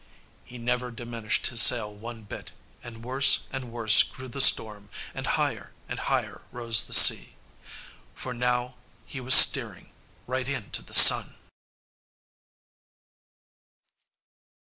[0.43, 2.51] He never diminished his sail one bit,
[2.81, 7.35] and worse and worse grew the storm, and higher and higher rose the sea.
[8.15, 9.91] For now he was steering
[10.25, 11.35] right into the sun.